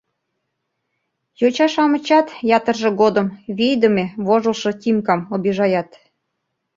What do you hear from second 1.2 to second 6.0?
Йоча-шамычат ятырже годым вийдыме вожылшо Тимкам обижаят.